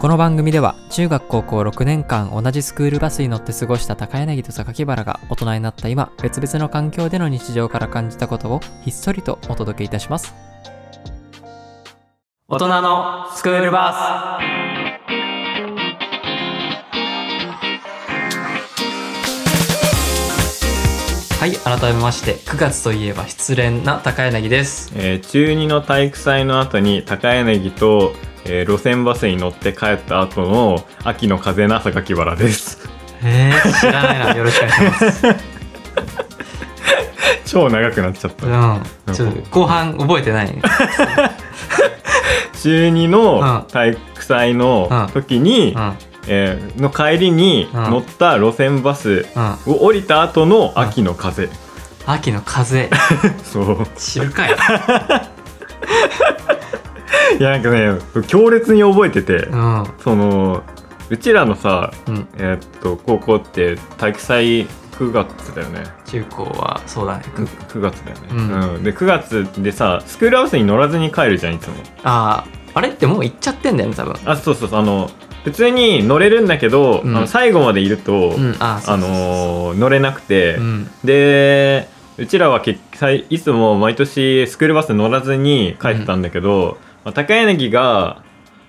[0.00, 10.36] この番組では中学高校6年間同じスクールバスに乗って過ごした高柳と榊原が大人になった今別々の環境での日常から感じたことをひっそりとお届けいたします。
[12.46, 14.68] 大人のスクールバス
[21.40, 24.92] はい改めまして9月といえば失恋な高柳です。
[24.94, 28.12] えー中2の体育祭の後に高柳と、
[28.48, 32.78] えー路線バスに乗って帰った後の秋の風な榊原です。
[33.22, 34.34] えー、知らないな。
[34.36, 35.26] よろしくお願いします。
[37.46, 38.46] 超長くなっちゃった。
[38.46, 38.82] うん。
[39.14, 40.54] ちょっと後半覚えてない。
[42.62, 43.10] 中2うん。
[43.10, 45.92] の体育祭の時に、うん。
[46.30, 47.82] えーの帰りにうん。
[47.90, 49.72] 乗った路線バスうん。
[49.72, 51.48] を降りた後の秋の風、
[52.06, 52.88] 秋の風。
[53.44, 53.86] そう。
[53.96, 54.50] 知るかい
[57.38, 59.86] いやなんかね強烈に覚えてて、うん。
[59.98, 60.62] その
[61.10, 62.28] うちらのさうん。
[62.36, 65.84] えーっと高校って体育祭9月だよね。
[66.06, 67.24] 中高はそうだね。
[67.34, 68.74] 9, 月だよね、うん。
[68.74, 68.82] うん。
[68.82, 71.74] で9月でさスクールハウスに乗らずに帰るじゃんいつも。
[72.02, 74.14] あああれってもう行っちゃってんだよね多分。
[74.24, 74.80] あそうそうそう。
[74.80, 75.10] あの
[75.44, 77.16] 普通に乗れるんだけど、うん。
[77.16, 78.56] あの最後までいると、うん。
[78.58, 80.90] あのー乗れなくて、うん。
[81.04, 82.80] でうちらは結
[83.12, 86.76] いいつも毎年スクールバス乗らずに帰ってたんだけど、
[87.08, 88.22] まあ高柳が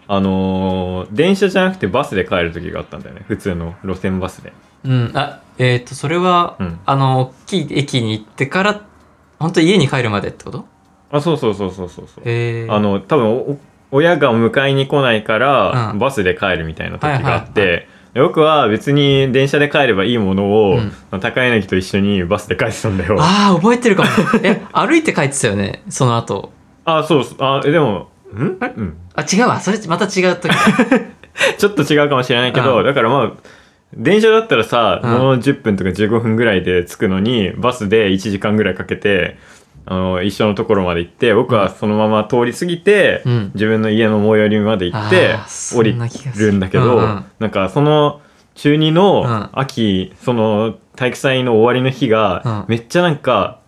[0.08, 3.26] あのー電車じゃなくてバスで帰る時があったんだよね。
[3.28, 4.54] 普通の路線バスで。
[4.86, 5.12] うん。
[5.14, 6.80] あえっ、とそれは、うん。
[6.86, 8.82] あの大きい駅に行ってから
[9.40, 10.66] 本当家に帰るまでってこと？
[11.12, 12.24] あそうそうそうそうそうそう。
[12.26, 13.58] へえあの多分お
[13.92, 16.00] 親が迎えに来ないから、うん。
[16.00, 20.78] バスで帰るみたいな時があって、はいはい僕は別に電車で帰ればいいものを、
[21.12, 21.20] うん。
[21.20, 23.18] 高柳と一緒にバスで帰ってたんだよ。
[23.20, 24.10] ああ覚えてるかも
[24.42, 26.52] え歩いて帰ってたよねその後
[26.86, 28.58] あそうそうあえでもうん？
[29.16, 29.60] あ違うわ。
[29.60, 30.56] それまた違う時だ。
[31.58, 32.86] ちょっと違うかもしれないけど、うん。
[32.86, 33.32] だからまあ
[33.94, 35.12] 電車だったらさ、うん。
[35.12, 39.38] もの10分とか15分ぐらいで着くのにバスで1時間ぐらいかけて
[39.86, 43.52] あの一緒のところまで行って僕はそのまま通り過ぎて、うん。
[43.54, 45.36] 自分の家の最寄りまで行って
[45.76, 46.00] 降りる
[46.38, 47.24] るんだけど、うんうん。
[47.40, 48.22] なんかその
[48.56, 48.94] 中2うん。
[48.94, 52.66] の秋、その体育祭の終わりの日が、うん。
[52.68, 53.59] めっちゃなんか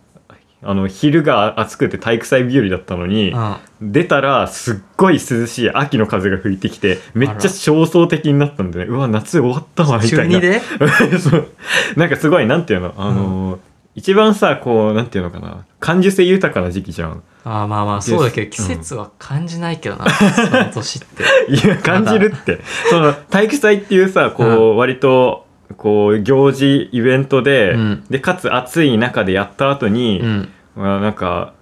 [0.64, 3.56] あの昼が暑くて体育祭日和だったのに、うん。
[3.92, 10.38] 出たらすっごい涼しい秋の風が吹いてきてめっちゃ焦燥的になったんでねうわ夏終わったわみ中たいな。
[10.38, 10.60] 2で？
[11.18, 11.48] そう。
[11.96, 12.94] なんかすごいなんていうの？
[12.96, 13.58] あのー
[13.94, 15.66] 一番さこうなんていうのかな？
[15.78, 17.22] 感受性豊かな時期じゃん。
[17.44, 21.24] ああまあまあそうだけど季節は感じないけどな、 その年って。
[21.52, 22.60] いや感じるって。
[22.88, 25.41] その体育祭っていうさこう、割と
[25.76, 28.04] こう行事イベントで、うん。
[28.10, 30.48] でかつ暑い中でやった後に、うん。
[30.76, 31.54] まあ、なんか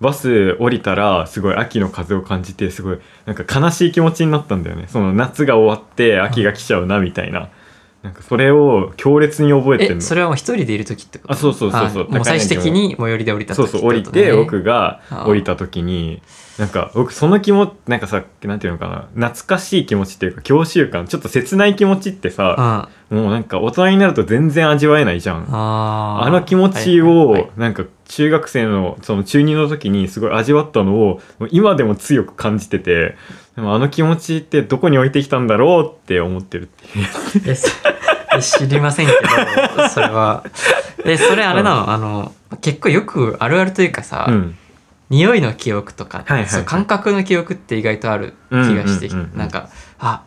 [0.00, 4.86] バス降りたらすごい秋の風を感じてすごいなんか悲しい気持ちになったんだよね。
[4.88, 7.50] その夏が終わって秋が来ちゃうなみたいな、
[8.02, 9.96] なんかそれを強烈に覚えてんの。
[9.98, 11.34] えそれはもう一人でいる時ってこと？
[11.34, 12.06] あそうそうそうそう。
[12.10, 16.20] あもう最終的に最寄りで降りた時そうそう降りて僕があ降りた時に
[16.58, 19.28] なんか僕その気持ちなんかさなんていうのかな。
[19.28, 25.46] 懐かしい気持ちっていうか郷愁感ちょっと切ない気持ちってさあもうなんか大人になると全然味わえないじゃん。
[25.48, 33.16] あの気持ちはいはいはいをなんか中学生のその中2の時にすごい味わったのを今でも強く感じてて
[33.56, 37.56] でもあの気持ちってどこに置いてきたんだろうって思ってるっていう。
[38.40, 40.44] 知りませんけどそれは。
[41.04, 44.58] えそれあれなの、あの結構よくあるあるというかさ、うん。
[45.10, 46.48] 匂いの記憶とか、はいはいはい。
[46.50, 50.22] そう感覚の記憶って意外とある気がしてなんかあ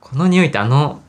[0.00, 1.00] この匂いってあの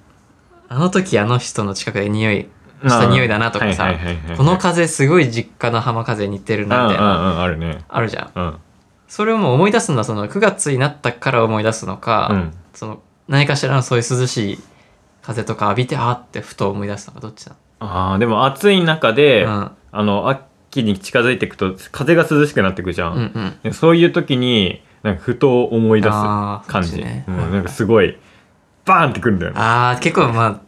[0.67, 2.47] あの時あの人の近くで匂い
[2.83, 3.93] した匂いだなとかさ
[4.37, 7.79] この風すごい実家の浜風に似てるなみたいな、あるね。
[7.89, 8.31] あるじゃん。
[8.33, 8.57] うん。
[9.07, 12.53] それをもう思い出すのはその9月になったから思い出すのか、うん。
[12.73, 14.59] その何かしらのそういう涼しい
[15.21, 19.71] 風とか浴びてあーってふと思い出すのかどっちだあーでも暑い中で、うん。
[19.91, 23.59] あの秋に近づいていくと風が涼しくなっていくじゃん、うんうん。
[23.63, 26.11] でそういう時になんかふと思い出す
[26.67, 28.17] 感じ、ねうん、なんかすごい
[28.85, 29.57] バーンってくるんだよね。
[29.59, 30.61] あー結構まあ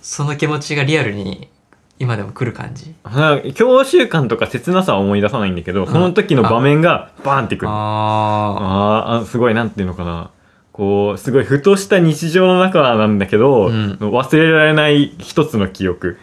[0.00, 1.50] その気持ちがリアルに
[1.98, 2.94] 今でも来る感じ？
[3.04, 7.70] なんか郷愁感とか切なさは思い出さないんだけど、その時の場面がバーンってくる。
[7.70, 10.30] ああすごいなんていうのかな。
[10.72, 13.98] こうすごいふとした日常の中なんだけど、うん。
[14.00, 16.18] 忘れられない一つの記憶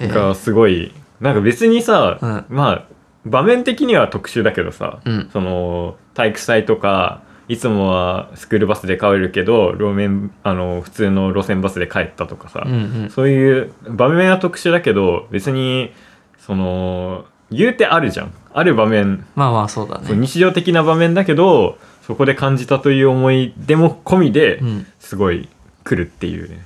[0.00, 2.44] がすごいなんか別にさ、うん。
[2.48, 2.84] まあ
[3.24, 5.30] 場面的には特殊だけどさ、うん。
[5.32, 12.76] その体育祭とかいつもはスクールバスで帰るけど路面あの普通の路線バスで帰ったとかさ、うんう
[13.06, 13.10] ん。
[13.10, 15.92] そういう場面は特殊だけど別に
[16.38, 18.32] その言うてあるじゃん。
[18.52, 20.16] ある場面、まあまあそうだね。
[20.16, 24.86] 日常的な場面だけどそこで感じたという思い出も込みで、うん。
[24.98, 25.48] すごい
[25.84, 26.48] 来るっていう。
[26.48, 26.64] ね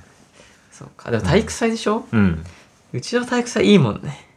[0.71, 1.11] そうか。
[1.11, 2.43] でも体育祭でしょ、うん。
[2.93, 4.27] うちの体育祭いいもんね。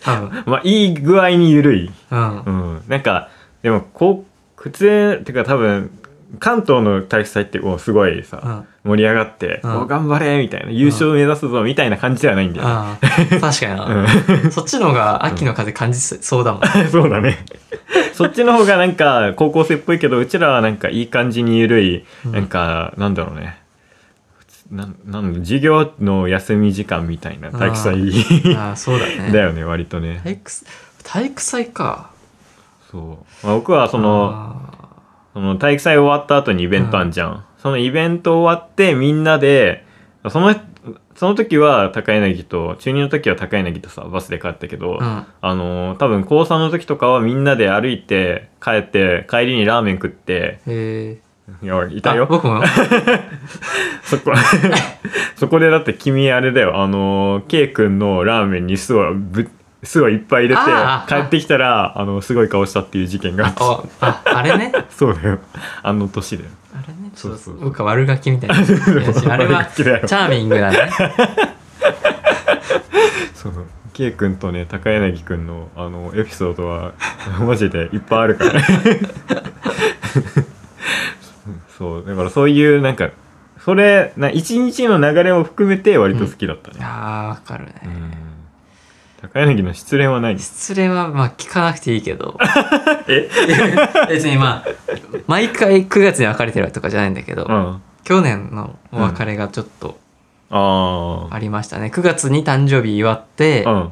[0.00, 0.42] 多分。
[0.50, 1.90] まあいい具合に緩い。
[2.10, 2.40] うん。
[2.40, 2.82] うん。
[2.88, 3.28] なんか
[3.62, 4.31] でもこう
[4.62, 5.90] 普通っていうか多分
[6.38, 8.66] 関東の体育祭ってもうすごいさ、うん。
[8.84, 9.76] 盛り上がって「うん。
[9.82, 14.06] お頑張れ!」みたいな優勝目指すぞみたいな感じではないんだよ、ああ確かにな、
[14.50, 17.44] そっちの方が秋の風感じそうだもん、 そうだね。
[18.14, 22.32] そっちの方がなんか高校生っぽいけどうちらはなんかいい感じに緩い、うん。
[22.32, 23.58] なんかなんだろうね。
[24.70, 29.30] なんなん授業の休み時間みたいな体育祭ああそうだね。
[29.34, 30.20] だよね割とね。
[30.24, 30.50] 体育
[31.04, 32.11] 体育祭か
[32.92, 34.98] そう、まあ、僕はそのあ
[35.32, 39.84] その体育祭終わった後にイベントあんじゃん、そのイベント終わってみんなで
[40.28, 40.54] その
[41.14, 45.26] その時は高柳と中2の時は高柳とさバスで帰ったけど、ーうん。
[45.40, 51.20] あの多分高3の時とかはみんなで歩いて帰って帰りにラーメン食ってへえ
[51.62, 52.24] いやいたよ。
[52.24, 52.62] あ僕も。
[54.04, 54.32] そこ
[55.36, 56.80] そこでだって君あれだよ。
[56.80, 59.50] あの K 君のラーメンに酢をぶ
[59.84, 63.58] 酢をいっぱい入れてあー帰ってきたらあのすごい顔したっていう事件があって。
[64.00, 64.72] あああれね。
[64.90, 65.38] そうだよ。
[65.82, 66.50] あの年だよ。
[66.72, 67.10] あれね。
[67.14, 67.58] そうそう。
[67.60, 68.56] 僕は悪ガキみたいな。
[68.62, 68.76] いや
[69.32, 70.88] あれは悪ガキだよチャーミングだね。
[73.34, 73.52] そう
[73.92, 76.92] K 君とね高柳君のあのエピソードは
[77.40, 78.62] マジでいっぱいあるからね。
[81.76, 83.10] そうだからそういうなんか
[83.58, 88.12] それな一日の流れも含めて割と好きだったね、いやーわかるね、うん
[89.22, 92.36] 高柳の失恋はない失恋はまあ聞かなくていいけど。
[93.08, 93.28] え？
[94.10, 94.66] 別にまあ
[95.28, 97.82] 毎回9月に別れてるとかじゃないんだけど、うん。
[98.02, 99.96] 去年のお別れがちょっと
[100.50, 103.90] あありましたね、9月に誕生日祝って、あうん。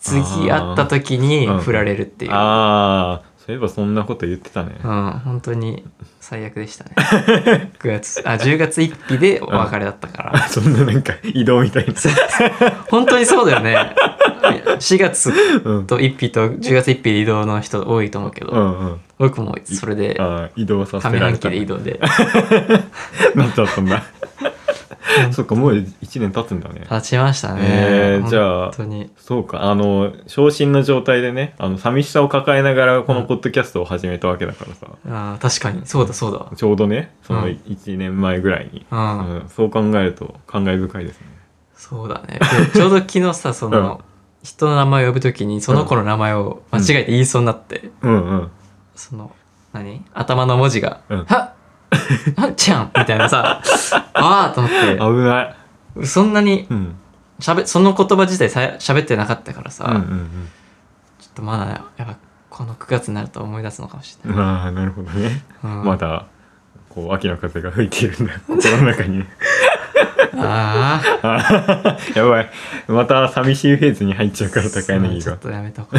[0.00, 1.58] 次会った時にうん。
[1.60, 4.76] 振られるっていう、ああそういえばそんなこと言ってたね。
[4.82, 5.84] うん、本当に
[6.20, 6.92] 最悪でしたね。
[7.80, 11.92] 9月あ10月1日でお別れだったから、そんななんか移動みたいな。
[12.90, 13.94] 本当にそうだよね。
[14.78, 15.30] 4月
[15.64, 15.86] うん。
[15.86, 19.00] と1日と10月1日で移動の人多いと思うけど、うんうん。
[19.18, 20.18] 僕もそれで
[20.56, 22.00] 移動させ上半期られたで移動で。
[23.36, 24.02] なっちゃったんだ
[25.32, 26.86] そっかもう1年経つんだね。
[26.90, 29.10] 立ちましたね、えーじゃあ本当に。
[29.16, 29.62] そうか。
[29.64, 35.86] あの昇進の状態でねあの寂しさを抱えながらこのポッドキャストを始めたわけだからさ、あー確かに。
[35.86, 36.56] そうだそうだ。
[36.56, 37.60] ちょうどねそのうん。
[37.68, 39.48] 1年前ぐらいに、うん、うん。
[39.48, 41.26] そう考えると感慨深いですね。
[41.74, 42.38] そうだね。
[42.72, 44.00] で ちょうど昨日さその、
[44.42, 48.50] 人の名前を呼ぶときにその子の名前を間違えて言いそうになって、うんうん。
[48.94, 49.32] その
[49.72, 50.04] 何？
[50.14, 51.24] 頭の文字が「うん。
[51.24, 51.51] はっ
[52.36, 53.60] はっちゃん」みたいなさ
[54.14, 56.00] ああと思っ危ない。
[56.00, 56.96] てそんなにうん。
[57.38, 60.48] しゃべその言葉自体さ喋ってなかったからさ、うんうん
[61.18, 61.66] ちょっとまだ
[61.96, 62.16] やっぱ
[62.50, 65.84] この9月になると思い出すのかもしれうんああなるほどね、ない、うん。
[65.84, 66.26] まだ
[66.90, 69.24] こう秋の風が吹いているんだ心の中に。
[70.36, 72.16] あ ああー。
[72.18, 72.50] やばい。
[72.88, 75.22] また寂しいフェーズに入っちゃうから高柳が。
[75.22, 75.96] ちょっとやめとこう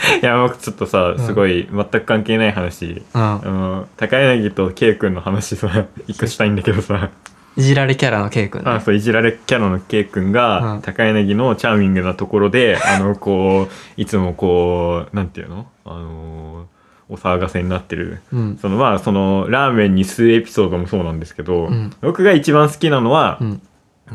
[0.22, 3.22] いや僕ちょっとさすごい全く関係ない話、うん。
[3.22, 7.10] あの高柳と K 君の話さ 一個したいんだけどさ。
[7.56, 8.70] いじられキャラの K 君ね。
[8.70, 10.82] あそういじられキャラの K 君が、うん。
[10.82, 15.66] 高柳のチャーミングなところであのこういつもこうなんていうの？
[15.84, 16.66] あの
[17.08, 18.20] お騒がせになってる。
[18.32, 18.58] うん。
[18.62, 21.92] そのまあそのラーメンに吸うエピソードもそうなんですけど、うん。
[22.00, 23.62] 僕が一番好きなのは、うん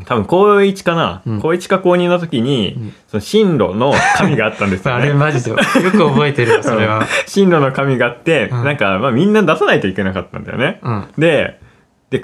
[0.06, 5.14] 多分高1かな、うん高1か高2の時に、うんその進路の紙があったんですよ あれね。
[5.14, 5.64] マジでよく
[5.98, 10.80] 覚えてるよ それは進路の紙があって、うんなんか、まあ、みんな出さないといけなかったんだよね。
[10.84, 11.60] うんで、
[12.10, 12.22] で、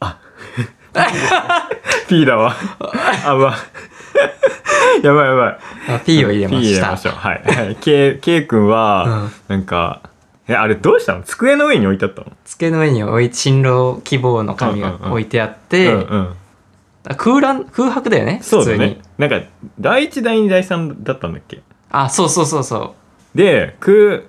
[0.00, 0.18] あ、
[2.08, 2.54] P だわ。
[3.24, 3.54] あ、うわ。
[5.02, 5.58] やばいやばい。
[5.94, 7.14] あ P を入れま P 入したれましょう。
[7.14, 7.42] はい。
[7.44, 9.04] はい K, K 君は、
[9.48, 10.00] うんなんか、
[10.48, 11.22] え、あれどうしたの？
[11.22, 12.32] 机の上に置いてあったの？
[12.44, 16.28] 机の上に置い進路希望の紙が置いてあって、うんうん。
[17.08, 18.98] あ空欄空白だよねそうだね。
[19.18, 19.40] なんか、
[19.78, 21.62] 第一、第二、第三だったんだっけ？
[21.90, 22.94] あそうそうそうそ
[23.34, 24.22] で、空、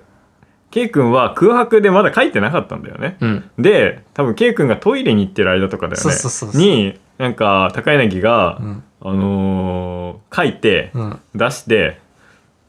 [0.70, 3.16] K 君は空白でまだ書いてなかったんだよね。
[3.20, 3.50] ううん。
[3.58, 5.96] で、多分 K 君がトイレに行ってる間とかだよね。
[5.98, 6.60] そうそうそうそう。
[6.60, 8.82] に、なんか、高柳が、うん。
[9.04, 11.20] あのー書いて、うん。
[11.34, 11.98] 出して、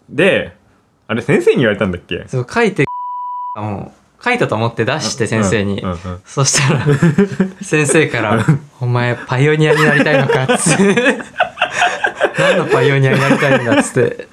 [0.09, 0.53] で、
[1.07, 2.25] あれ先生に言われたんだっけ？
[2.27, 2.85] そう書いて
[3.55, 6.85] もう書いたと思って出して先生に、うんうんうんそしたら
[7.61, 8.45] 先生から
[8.79, 10.83] 「お前パイオニアになりたいのか」っつって
[12.39, 14.27] 「何のパイオニアになりたいんだ」っつって。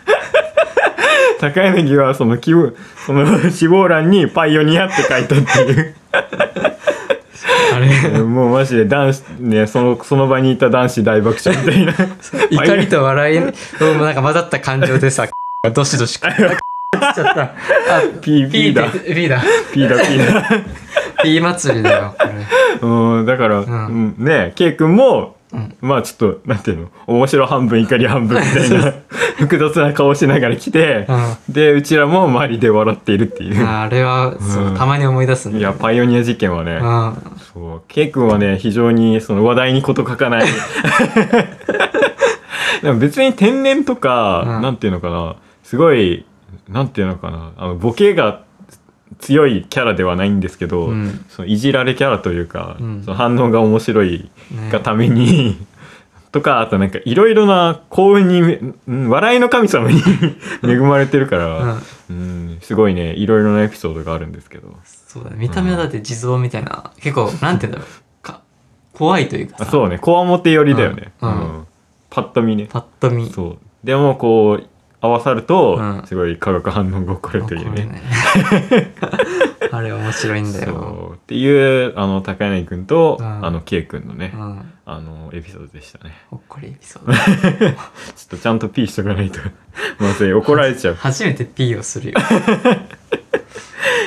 [1.40, 2.72] 高柳はその希望
[3.06, 5.94] その志望欄にパイオニアって書いたっていう。
[7.72, 8.18] あれ。
[8.18, 11.94] もうマジで男子ねそのその場にいた男子大爆笑みたいな。
[12.62, 13.46] 怒りと笑いの
[14.04, 15.28] なんか混ざった感情でさ
[15.72, 16.20] どしどし
[16.90, 17.42] 来ちゃった。
[17.42, 17.52] あ
[18.20, 18.90] P, P だだ。
[18.92, 19.42] P だ。
[19.72, 20.48] P だ P だ。
[21.22, 22.32] ピー祭りだよこれ。
[22.82, 23.64] うんだから、ん。
[23.64, 25.76] うんねケイ君もうん。
[25.80, 28.92] まあちょっとなんていうの面白半分怒り半分みたいな
[29.38, 31.06] 複雑な顔しながら来て、
[31.48, 34.76] でうちらも周りで笑っているっていう、あれはそう、うん。
[34.76, 36.80] たまに思い出すんだいよやパイオニア事件はね、うん。
[37.52, 40.44] そう、ケイ君はね、非常にその話題に事書かない。
[42.82, 44.62] でも別に天然とか、うん。
[44.62, 46.24] なんていうのかな、すごい、
[46.70, 48.44] なんていうのかな、あのボケが
[49.18, 51.24] 強いキャラではないんですけど、うん。
[51.28, 53.02] そのいじられキャラというか、うん。
[53.04, 54.70] その反応が面白いね。
[54.70, 55.58] がために、
[56.32, 60.00] とか、あとなんかいろいろな幸運に、うん笑いの神様に
[60.62, 62.16] 恵まれてるから、うん。
[62.16, 62.22] う
[62.54, 64.76] ん、すごいね、いろいろなエピソードがあるんですけど。
[64.84, 65.36] そうだね。
[65.38, 68.22] 見た目はだって地蔵みたいな結構なんて言うんだろう。
[68.22, 68.40] か
[68.92, 71.12] 怖いというかそうね、こわもて寄りだよね。
[71.20, 71.30] うん。
[71.30, 71.66] うん。
[72.10, 72.68] パッと見ね。
[72.70, 73.28] パッと見。
[73.28, 73.58] そう。
[73.84, 74.66] でもこう、
[75.00, 76.02] 合わさると、うん。
[76.06, 77.84] すごい化学反応が起こるというね。
[77.84, 78.02] ね。
[79.72, 81.14] あれ面白いんだよ。
[81.16, 83.46] っていう、あの、高柳くんと、うん。
[83.46, 84.72] あの、K くんのね、うん。
[84.84, 86.12] あの、エピソードでしたね。
[86.28, 87.74] ほっこりエピソー ちょっ
[88.28, 89.38] とちゃんと P しとかないと、
[89.98, 90.94] まずい怒られちゃドう。
[90.94, 92.18] 初めて P をするよ。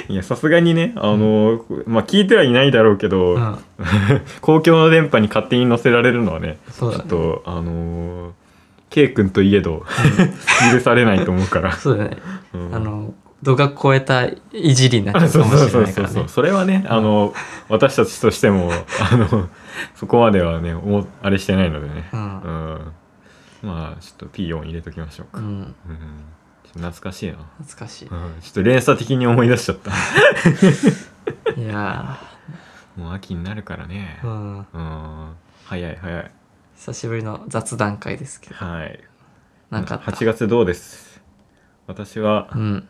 [0.10, 3.58] いや、さすがにね、あの、まあ、聞いてはいないだろうけど、うん。
[4.42, 6.58] 公共の電波に勝手に載せられるのはね、ね。
[6.78, 8.32] ちょっと、あのー、
[8.94, 9.84] K 君といえど、
[10.72, 11.72] 許されないと思うから。
[11.76, 12.18] そうだね。
[12.54, 12.76] うん。
[12.76, 14.40] あの度が超えたい
[14.76, 16.14] じりになっちゃううかもそうそうそうしれないからね。
[16.14, 17.34] そうそれはねあの
[17.70, 18.72] 私たちとしても
[19.02, 19.50] あの
[19.96, 22.08] そこまではねおあれしてないのでね。
[22.14, 22.24] ううん。
[22.24, 22.94] ん
[23.64, 25.74] まあちょっと P4 入れときましょうか、うん。
[26.76, 28.06] 懐かしいな、懐かしい。
[28.06, 29.92] うん、ちょっと連鎖的に思い出しちゃった。
[31.60, 32.20] いや
[32.96, 34.20] もう秋になるからね。
[34.22, 34.58] ーうん。
[34.60, 34.66] うん。
[35.66, 36.32] 早い早い
[36.86, 38.56] 久しぶりの雑談会ですけど。
[38.58, 39.00] はい。
[39.70, 41.22] なんかあった？8月どうです？
[41.88, 42.88] 私はうん。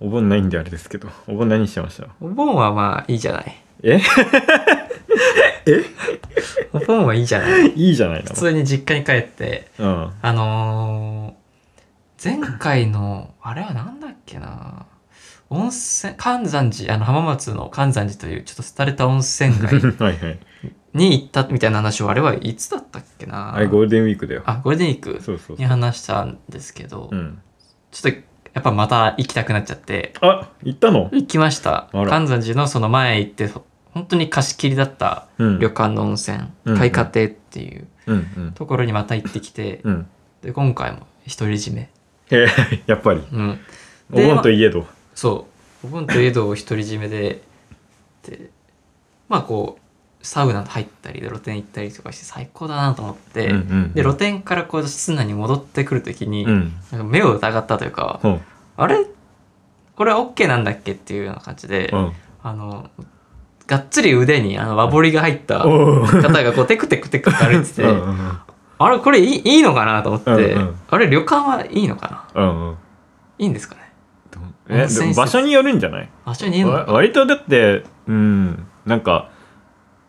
[0.00, 2.08] お盆ないんであれですけどお盆何してました？
[2.18, 3.62] お盆はまあいいじゃない。
[3.84, 4.00] え？
[6.72, 7.72] お盆はいいじゃない。
[7.72, 8.28] いいじゃないの？
[8.30, 10.12] 普通に実家に帰ってうん。
[10.22, 14.86] あのー、前回のあれはなんだっけな？
[15.50, 20.38] 温泉関山寺あの浜松の関山寺というちょっと廃れた温泉街 はいはい
[20.96, 23.54] に行ったみたいな話をあれはいつだったっけな？
[23.54, 24.42] あれゴールデンウィークだよ。
[24.46, 27.40] あゴールデンウィークに話したんですけど、うん。
[27.90, 28.18] ちょっと
[28.54, 30.14] やっぱまた行きたくなっちゃって。
[30.20, 31.10] あ行ったの？
[31.12, 31.88] 行きました。
[31.92, 32.08] あら。
[32.08, 33.48] 関山寺のその前行って
[33.92, 35.58] 本当に貸し切りだったうん。
[35.58, 38.52] 旅館の温泉、うん開花亭っていううんうん。
[38.52, 40.06] ところにまた行ってきて、うん。
[40.42, 41.90] で今回も独り占め、
[42.30, 43.22] えーやっぱり。
[43.32, 43.58] うん、
[44.12, 44.86] お盆といえど。
[45.14, 45.46] そ
[45.82, 45.86] う。
[45.86, 47.42] お盆といえど独り占めで
[48.22, 48.50] で
[49.28, 49.85] まあこう
[50.26, 56.72] サウナ入ったりで露店行ったりとかして最高だなと思って、うんうんで露店からこう室内に戻ってくる時に、うん。
[56.90, 58.40] なんか目を疑ったというか、ほう。
[58.76, 59.06] あれ？
[59.94, 62.12] これ OK なんだっけっていうような感じで、うん。
[62.42, 62.90] あの
[63.66, 67.84] がっつり腕にあの和彫りが入った方がこうテクテクテク歩いてて、
[68.78, 70.76] あれこれいいいいのかなと思って、うんうん。
[70.88, 72.42] あれ旅館はいいのかな？
[72.42, 72.76] うんうん
[73.38, 73.80] いいんですかね？
[74.68, 76.08] え場所によるんじゃない？
[76.24, 78.66] 場所にいいのわか割とだってうん。
[78.84, 79.30] なんか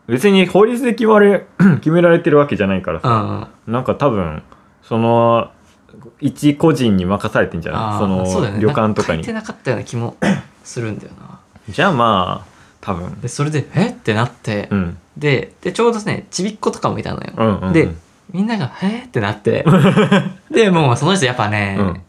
[0.08, 1.46] 別に法律で決まれ
[1.80, 4.42] 決められてるわけじゃないからうさ、なんか多分
[4.82, 5.50] その
[6.20, 7.80] 一個人に任されてんじゃない？
[7.82, 8.52] あそーそね。
[8.52, 9.18] の旅館とかに。
[9.18, 10.16] なん書いてなかったような気も
[10.64, 11.38] するんだよな。
[11.68, 12.48] じゃあまあ
[12.80, 13.20] 多分。
[13.20, 13.88] でそれでえ？
[13.90, 14.98] ってなって、うん。
[15.16, 17.72] ででちょうどねちびっ子とかもいたのよ、うんうんうん。
[17.72, 17.88] で
[18.32, 19.04] みんなが「え？
[19.04, 19.64] ってなって。
[20.50, 22.00] でもうその人やっぱね、うん。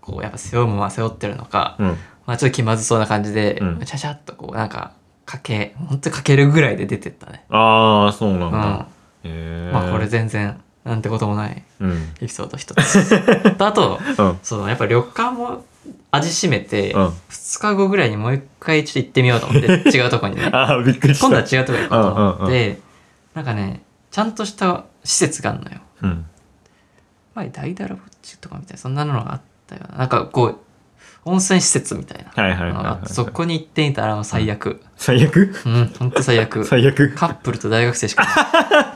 [0.00, 1.86] こうやっぱ背負うもんは背負ってるのか、うん。
[2.26, 3.80] まあ、ちょっと気まずそうな感じで、うん。
[3.84, 4.92] ちゃちゃっとこうなんか
[5.24, 7.44] かけ本当にかけるぐらいで出てったね。
[7.48, 8.52] ああそうなんうん。
[8.52, 8.86] だ、
[9.24, 12.12] へえまあこれ全然なんてこともないうん。
[12.20, 13.20] エピソード一つ。
[13.56, 14.38] とあとうん。
[14.42, 15.64] そのやっぱ旅館も
[16.10, 17.06] 味しめて、うん。
[17.30, 20.48] 2日後ぐらいにもう一回ちょっと行ってみようと思って 違うとこにね。
[20.52, 21.26] ああびっくりした。
[21.26, 22.80] 今度は違うとこ行こうと思うんうんって、
[23.34, 25.78] なんかねちゃんとした施設があるのよ。
[26.02, 26.26] うん。
[27.34, 29.98] 前大ダラボッチとかみたいなそんなのがあったよな。
[29.98, 30.58] なんかこう
[31.24, 32.42] 温泉施設みたいな。
[32.42, 34.80] はいはいはいそこに行ってみたらもう最悪。
[34.96, 35.54] 最悪？
[35.66, 36.64] うんほんと最悪。
[36.64, 37.14] 最悪？
[37.14, 38.86] カップルと大学生しかいない。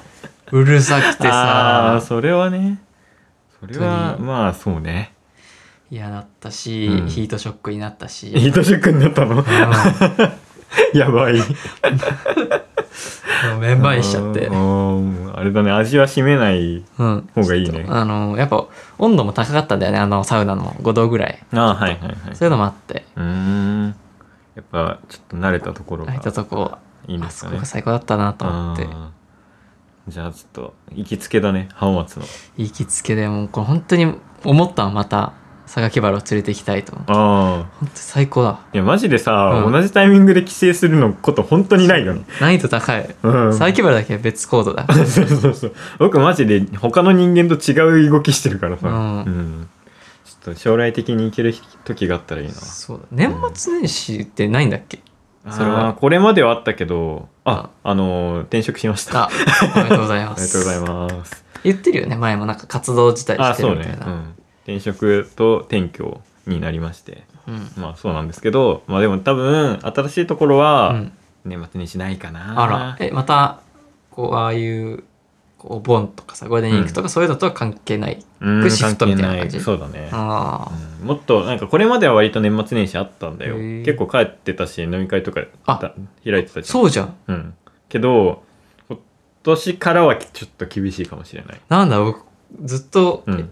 [0.53, 1.31] うるさくてさ。
[1.33, 2.79] ああそれはね。
[3.61, 4.29] それは本当に。
[4.29, 5.15] まあそうね。
[5.91, 7.09] 嫌だったし、うん。
[7.09, 9.41] ヒートショックになったし、ヒートショックになったの？
[9.41, 9.45] う
[10.97, 11.37] やばい
[13.47, 14.47] ん、もうメンバーにしちゃって。
[14.47, 15.33] うん。
[15.35, 15.71] あれだね。
[15.71, 17.29] 味はしめないうん。
[17.35, 17.71] 方がいいね。
[17.71, 18.67] ちょっとあのやっぱ
[18.99, 19.99] 温度も高かったんだよね。
[19.99, 21.39] あのサウナの5度ぐらい。
[21.53, 22.37] ああはいはいはい。
[22.37, 23.05] そういうのもあって。
[23.17, 23.95] うーん。
[24.55, 26.79] やっぱちょっと慣れたところが入ったとこ。
[27.07, 27.59] いいんですかね。
[27.61, 28.87] あそこが最高だったなと思って。
[30.09, 31.69] じゃあちょっと行きつけだね。
[31.75, 32.25] 浜松の。
[32.57, 34.15] 行きつけでもうこれ本当に
[34.45, 35.33] 思ったわまた
[35.69, 36.95] 榊原を連れて行きたいと。
[36.97, 37.07] ああ。
[37.09, 38.61] 本当に最高だ。
[38.73, 39.73] いやマジでさ、うん。
[39.73, 42.23] 同じタイミングで帰省するのこと本当にないよね。
[42.41, 43.15] 難易度高い。
[43.23, 43.53] うん。
[43.53, 44.87] 榊原だけは別コードだ。
[45.07, 45.75] そうそうそう。
[45.99, 49.21] 僕マジで他の人間と違う動きしてるからさ、うん。
[49.23, 49.69] ん。
[50.25, 52.55] ちょっと将来的に行ける時があったらいいな。
[52.55, 53.05] そうだ。
[53.11, 55.01] 年末年始ってないんだっけ？
[55.51, 55.95] それは。
[55.95, 57.95] これまではあったけどああ。
[57.95, 59.25] のー転職しました。
[59.25, 59.31] あ
[59.75, 61.45] おめでとうございま ありすがとうございます。
[61.65, 64.07] 言ってるよね前もなんか活動自体あしてそうね、るみたいな。
[64.07, 64.35] うん、
[64.69, 67.25] 転職と転居になりまして。
[67.47, 67.71] うん。
[67.83, 71.13] まあそうなんですけどまあでも多分新しいところはうん。
[71.45, 72.97] 年末年始ないかな、あら。
[73.01, 73.61] えまた
[74.11, 75.05] こうああいう
[75.57, 78.71] こうお盆とかさゴールデンウィークとかそういうのとは関係ない、うん。
[78.71, 79.61] シフトみたいな感じ？
[79.61, 80.11] そうだね。
[80.13, 80.71] あ
[81.01, 81.07] うん。
[81.07, 83.57] もっとなんかこれまでは割と年末年始あったんだよ。
[83.57, 85.81] 結構帰ってたし飲み会とか開いてたあ
[86.45, 86.65] じゃん。
[86.65, 87.15] そうじゃん。
[87.29, 87.55] うん。
[87.89, 88.43] けど
[88.91, 88.99] 今
[89.45, 91.61] 年からはちょっと厳しいかもしれない。
[91.71, 92.25] なんだ僕
[92.65, 93.51] ずっと、うん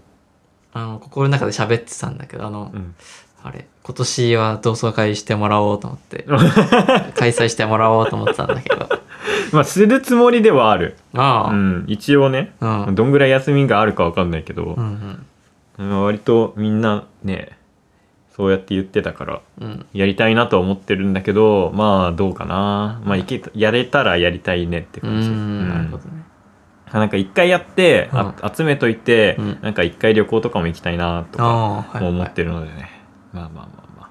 [0.76, 2.94] あの心の中で喋ってたんだけどあの、うん
[3.42, 6.24] あれ今年は同窓会してもらおうと思って
[7.14, 8.88] 開催してもらおうと思ってたんだけど。
[9.52, 10.96] まあするつもりではある。
[11.14, 11.50] ああ。
[11.52, 11.84] うん。
[11.86, 12.86] 一応ねうん。
[12.86, 15.24] うんどんぐらい休みがあるかわかんないけどう、ん
[15.78, 16.02] うん。
[16.02, 17.56] 割とみんなね
[18.34, 19.86] そうやって言ってたからうん。
[19.92, 23.00] やりたいなとは思ってるんだけどまあどうかな。
[23.04, 25.28] まあいけやれたらやりたいねってう感じ。
[25.28, 26.25] んなるほどね
[26.98, 29.58] なんか一回やって、あ集めといて、うん。
[29.62, 32.90] なんか一回旅行とかも行きたいなとか思ってるのでね、
[33.32, 34.10] まあまあまあまあ。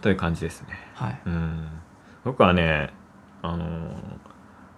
[0.00, 0.68] という感じですね。
[0.94, 1.20] はい。
[1.26, 1.68] うん。
[2.24, 2.90] 僕はね
[3.42, 3.94] あのー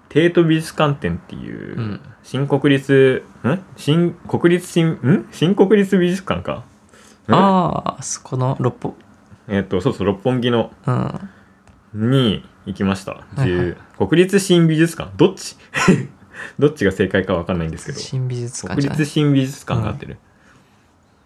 [0.08, 2.00] 帝都美術館展っていう、うん。
[2.22, 3.58] 新国立ん？
[3.76, 5.28] 新国立新ん？
[5.30, 6.64] 新国立美術館か？
[7.28, 7.34] ん？
[7.34, 8.94] ああそこの六本
[9.48, 12.10] えっ、とそうそう六本木のうん。
[12.10, 13.24] に行きました、いはい。
[13.36, 15.10] 自由国立新美術館。
[15.16, 15.56] どっち？
[16.58, 17.98] どっちが正解かわかんないんですけど。
[17.98, 20.18] 新美術館国立新美術館があってる、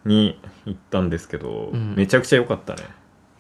[0.05, 1.95] に行ったんですけど、うん。
[1.97, 2.83] めちゃくちゃ良かったね。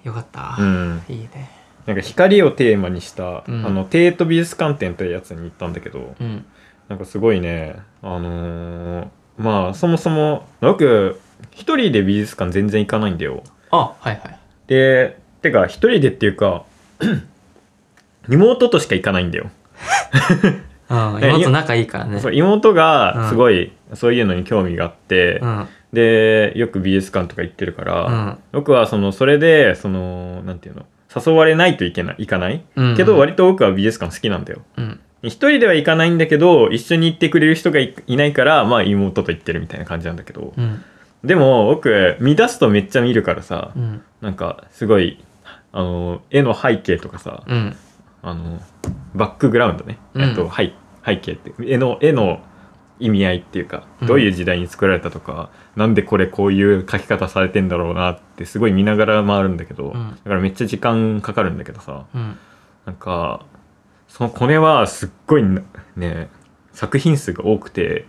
[0.04, 1.02] よかった、うん。
[1.08, 1.50] いいね。
[1.86, 3.66] なんか光をテーマにした、うん。
[3.66, 6.44] あの帝都美術館展というやつに行ったんだけどうん。
[6.88, 9.08] なんかすごいねあのー
[9.38, 11.18] まあそもそも僕
[11.50, 13.42] 一人で美術館全然行かないんだよ。
[13.70, 14.38] あはいはい。
[14.66, 16.64] でてか一人でっていうか
[18.28, 19.50] 妹としか行かないんだよ、
[20.90, 21.24] うん。
[21.24, 22.20] え妹仲いいからね。
[22.20, 25.68] そう妹がすごいそういうのに興味があって、うん。
[25.92, 28.38] でよく美術館とか行ってるから、うん。
[28.52, 32.96] 僕はそのそれでそのなんていうの誘われないといけない行かない、うん。
[32.96, 34.60] けど割と僕は美術館好きなんだよ。
[34.76, 35.00] うん。
[35.22, 40.84] 一人では行かないんだけど一緒に行ってくれる人がいいないからまあ妹と行ってるみたいな感じなんだけど、うん。
[41.24, 44.02] でも僕見出すとめっちゃ見るからさ、うん。
[44.20, 45.22] なんかすごい
[45.72, 47.76] あの絵の背景とかさ、うん。
[48.22, 48.60] あの
[49.14, 50.22] バックグラウンドね、うん。
[50.22, 50.72] えっと背
[51.04, 52.40] 背景って絵の絵の
[52.98, 54.08] 意味合いっていうかうん。
[54.08, 60.10] どういう時代に作られたとか、なんでこれこういう描き方されてんだろうなってすごい見ながら回るんだけど、ん。
[60.10, 62.38] だからめっちゃ時間かかるんだけどさうん。
[62.84, 63.46] なんか
[64.08, 65.62] そのこれはすっごいな
[65.96, 66.28] ね
[66.72, 68.06] 作品数が多くて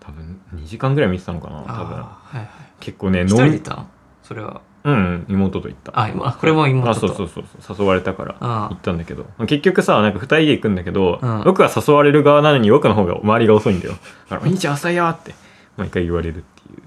[0.00, 1.74] 多分2時間ぐらい見てたのかな多分。
[1.74, 2.48] はいはい。
[2.80, 3.88] 結構ね一人で飲み行ったの？
[4.22, 5.98] それはうん妹と行った。
[5.98, 7.76] あ今これも妹あとそうそうそうそう。
[7.80, 9.24] 誘われたからあ行ったんだけど。
[9.46, 11.42] 結局さなんか2人で行くんだけど、うん。
[11.44, 13.94] 僕は誘われる側なのに僕の方が周りが遅いんだよ
[14.28, 15.34] 「だからお兄ちゃん朝や!」って。
[15.76, 16.82] 毎回言われるっていう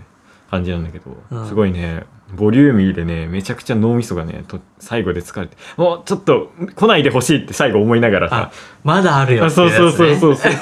[0.52, 1.48] 感じなんだけど、うん。
[1.48, 2.04] すごいね
[2.36, 8.36] ボリューミーでねめちゃくちゃ脳みそがねと最後で疲れて「もうちょっと来ないでほしい」って最後思いながらさ。
[8.36, 8.52] あ
[8.84, 10.54] まだあるよあっていそうそうそうそうそう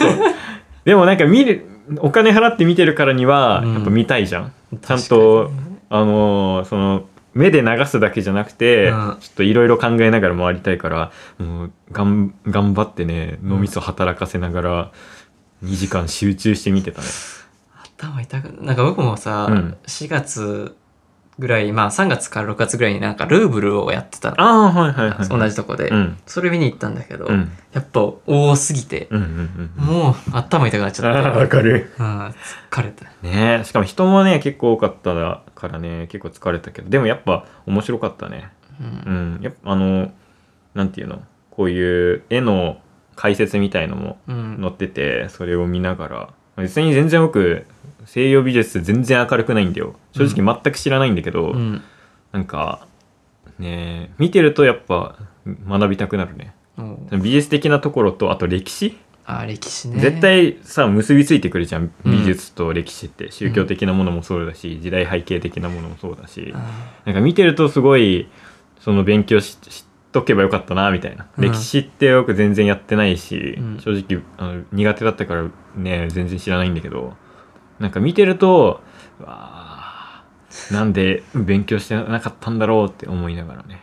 [0.85, 1.65] でもなんか見る
[1.97, 3.73] お金払って見てるからにはうん。
[3.73, 5.51] やっぱ見たいじゃん、ちゃん確と
[5.89, 7.03] あのーその
[7.35, 9.17] 目で流すだけじゃなくて、うん。
[9.19, 14.91] ちょっといろいろ考えながら回りたいからもうがん頑張ってね脳みそ働かせながら
[15.63, 17.07] 2時間集中して見てたね。
[17.97, 19.77] 頭痛くなんか僕もさ、うん。
[19.85, 20.75] 4月
[21.37, 24.41] ぐらいまあ3月から6月ぐらいになんかルーブルをやってたの。
[24.41, 25.27] ああはいはいはい。
[25.27, 26.17] 同じとこで、うん。
[26.25, 27.51] それ見に行ったんだけど、うん。
[27.73, 29.85] やっぱ多すぎて、うんうんうん。
[29.85, 31.39] もう頭痛くなっちゃって。
[31.39, 31.91] わかる。
[31.99, 32.33] うん
[32.71, 33.05] 疲れた。
[33.21, 36.89] ねしかも人もね結構多かったからね結構疲れたけど。
[36.89, 38.49] でもやっぱ面白かったね。
[38.79, 39.35] うん。
[39.35, 40.11] うん、やっぱあの
[40.73, 41.21] なんていうの？
[41.51, 42.77] こういう絵の
[43.15, 44.57] 解説みたいのもうん。
[44.61, 46.29] 載っててそれを見ながら。
[46.57, 47.65] 別に全然僕
[48.05, 49.95] 西洋美術全然明るくないんだよ。
[50.13, 51.83] 正直全く知らないんだけど、うん。
[52.31, 52.87] なんか
[53.59, 55.15] ね見てるとやっぱ
[55.45, 56.53] 学びたくなるね。
[56.77, 56.81] う。
[57.17, 59.99] ん美術的なところとあと歴史、あ歴史ね。
[59.99, 62.11] 絶対さ結びついてくるじゃんうん。
[62.11, 68.27] 美術と歴史って、宗教的なものもそうだし時代背景的なものもそうだし、あなんか見てるとすごい
[68.79, 71.43] その勉強ししっとけばよかったなみたいな、うん。
[71.43, 73.79] 歴史ってよく全然やってないし、うん。
[73.79, 77.15] 正直あの苦手だったからね全然知らないんだけど
[77.79, 78.81] なんか見てると
[79.19, 80.23] うわ
[80.71, 83.81] なんで勉強してなかったんだろうって思いながらね。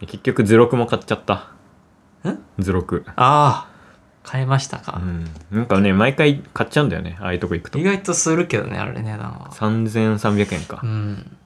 [0.00, 1.52] 結局図録も買っちゃった。
[2.28, 3.04] ん図録。
[3.16, 3.70] ああ
[4.22, 5.24] 買いましたか、うん。
[5.50, 7.78] なんかね毎回買っちゃうんだよねああいうとこ行くと。
[7.78, 9.50] 意外とするけどねあれ値段は。
[9.52, 10.80] 3300円か。
[10.82, 11.36] う、ん。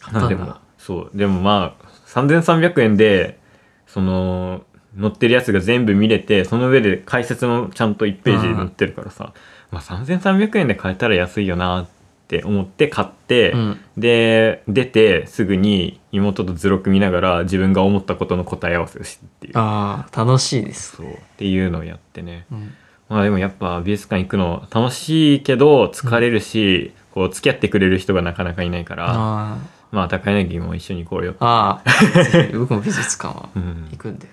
[0.00, 1.16] 買まあでもそう。
[1.16, 3.40] でもまあ3300円で
[3.86, 4.62] その
[4.98, 9.32] 載ってるやつが全部見れてその上で解説もちゃんと1ページで載ってるからさ、
[9.72, 11.86] まあ、3300円で買えたら安いよなっ
[12.28, 13.80] て思って買って、うん。
[13.96, 19.52] で出てすぐに妹と図録見ながら自分が思ったことの答え合わせをしてっていう。
[19.56, 21.06] ああ楽しいですそう。
[21.06, 22.46] っていうのをやってね。
[22.52, 22.74] うん。
[23.08, 29.58] まあでもやっぱ美術館行くの楽しいけど疲れるし、こう付き合ってくれる人がなかなかいないから、あ
[29.90, 34.26] まあ高柳も一緒に行こうよああ僕も美術館はうん行くんで。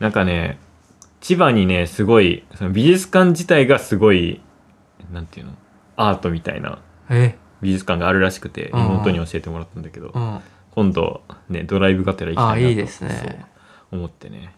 [0.00, 0.58] なんかね
[1.20, 4.40] 千葉にねすごいその美術館自体がすごい
[5.12, 5.52] なんていうの？
[5.96, 7.36] アートみたいなえ？
[7.62, 10.40] 美術館があるらしくてうん妹に教えてもらったんだけど、うん。
[10.72, 13.10] 今度ねドライブがてら行きたいなとあいいですね。
[13.90, 14.54] そう思ってね。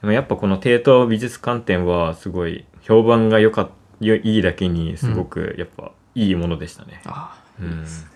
[0.00, 3.70] でもやっぱこの帝都美術館展はすごい評判が良かっ
[4.00, 7.70] よいいだけにすごくやっぱいいものでしたね、ああうん。
[7.70, 8.10] いいですね。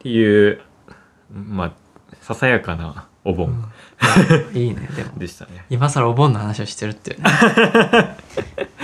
[0.00, 0.60] っていう
[1.32, 1.72] まあ
[2.20, 3.48] ささやかなお盆
[4.52, 4.56] うん。
[4.56, 5.10] いいねでも。
[5.18, 7.30] でしたね、今更お盆の話をしてるっていうね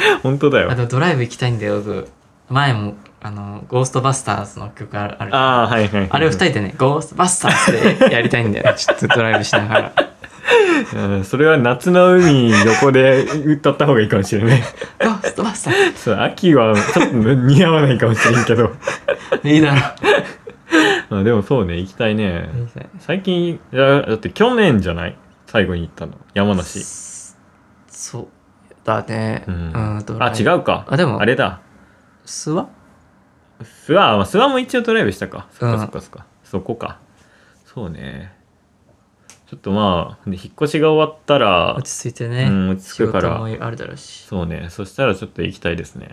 [0.22, 0.70] 本当だよ。
[0.70, 1.78] あとドライブ行きたいんだよ。
[1.80, 2.08] 僕
[2.48, 5.16] 前もあのゴーストバスターズの曲ある。
[5.18, 8.74] あるああはいはい、はい、あれを二人でね、ゴーストバスターズでやりたいんだよね。
[8.78, 9.92] ちょっとドライブしながら。
[9.96, 10.06] う
[11.20, 14.60] んそれは夏の海横で歌った方がいいかもしれない。
[14.98, 18.72] ゴーストバスターそう秋はちょっと似合わないかもしれんけど。
[19.42, 19.80] ズいいだろ。
[21.18, 22.48] あでもそうね行きたいね。
[23.00, 25.16] 最近いやだって去年じゃない？
[25.46, 26.12] 最後に行ったの。
[26.34, 26.84] 山梨。
[27.88, 28.26] そう
[28.96, 29.44] だね。
[29.46, 30.86] ううんん、ドラあ違うか。
[30.88, 31.20] あでも。
[31.20, 31.60] あれだ。
[32.26, 32.68] 諏訪？
[33.60, 35.46] 諏訪まあ諏訪も一応ドライブしたか。
[35.52, 35.76] そっうん。
[35.76, 36.98] かそっかそっか、そこか。
[37.66, 38.32] そうね。
[39.48, 42.44] ちょっとまあで引っ越しが終わったら落ち着いてね。
[42.44, 43.42] うん落ち着くから。
[43.42, 44.24] あるだろうし。
[44.26, 44.68] そうね。
[44.70, 46.08] そしたらちょっと行きたいですね。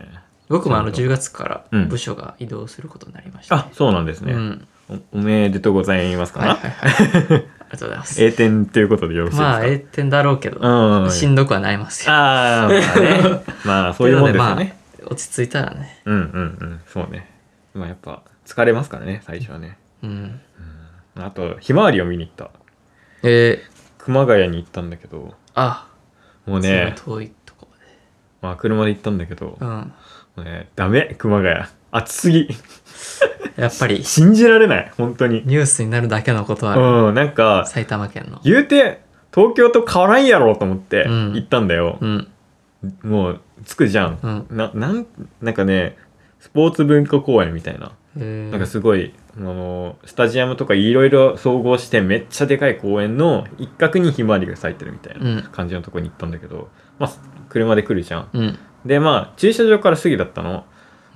[0.49, 1.89] 僕もあのそう10月からうん。
[1.89, 4.67] 部署が移動することになりました、あそうなんですね、うん。
[5.13, 7.45] おおめでとうございますかな、はいはいはい。
[7.69, 8.23] ありがとうございます。
[8.23, 9.49] 栄転ということでよろしいですか？
[9.49, 11.11] まあ、栄転だろうけど、うん。
[11.11, 12.13] しんどくはなりますよ。
[12.13, 13.43] ああまあね。
[13.65, 16.01] まあそういうもんですよね、落ち着いたらね。
[16.05, 16.81] うんうんうん。
[16.87, 17.29] そうね。
[17.73, 19.77] まあやっぱ疲れますからね最初はね。
[20.03, 20.39] うん。
[21.19, 22.51] あとひまわりを見に行った。
[23.23, 25.33] えー、熊谷に行ったんだけど。
[25.55, 25.87] あ、
[26.45, 26.95] もうね。
[27.05, 27.67] 遠いとこ
[28.41, 29.65] まあ車で行ったんだけど、まで。
[29.65, 29.73] うん。
[29.79, 29.93] も
[30.37, 31.65] うねダメ熊谷。
[31.89, 32.47] 暑すぎ
[33.57, 34.91] やっぱり、信じられない。
[34.97, 35.43] 本当に。
[35.45, 37.07] ニュースになるだけのことは。
[37.07, 38.39] うんなんか埼玉県の。
[38.43, 39.01] 言うて
[39.33, 41.33] 東京と変わらんやろと思ってうん。
[41.33, 42.27] 行ったんだよ、うん。
[43.03, 44.45] もう着くじゃん、うん。
[44.57, 45.05] ななん
[45.41, 45.97] なんかね
[46.39, 47.91] スポーツ文化公園みたいな。
[48.19, 55.43] えー、なんかすごい、あのスタジアムとかいろいろ総合してめっちゃでかい公園の一角にひまわりが咲いてるみたいなうん。
[55.43, 57.11] 感じのとこに行ったんだけど、まあ
[57.49, 58.29] 車で来るじゃん。
[58.33, 58.59] うん。
[58.85, 60.65] でまあ駐車場から過ぎだったの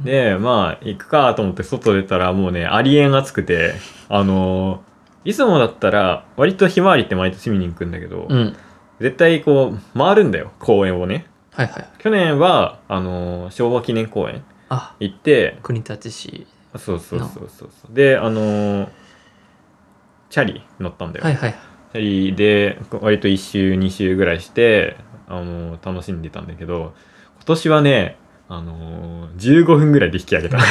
[0.03, 3.75] でまあ行くかと思って外出たらもうねありえん暑くて
[4.09, 4.83] あの
[5.23, 8.55] いつもだったら割とひまわりって毎年見に行くんだけど、うん。
[8.99, 11.89] 絶対こう回るんだよ公園をねはいはい。
[11.99, 16.47] 去年はあの昭和記念公園あ、行って国立市。
[16.77, 18.89] そうそうそうそうそうであのー
[20.29, 21.55] チャリ乗ったんだよ、はいはい。
[21.91, 24.95] チャリで割と1周2周ぐらいして、
[25.27, 26.93] あのー楽しんでたんだけど
[27.35, 28.17] 今年はね、
[28.53, 30.57] あのー15分ぐらいで引き上げた